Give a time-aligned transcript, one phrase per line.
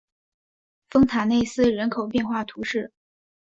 [0.89, 2.91] 丰塔内斯人口变化图示